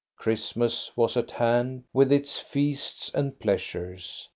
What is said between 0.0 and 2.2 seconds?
Christmas was at hand, with